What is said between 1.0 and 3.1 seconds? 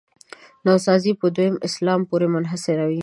په دویم اسلام پورې منحصروي.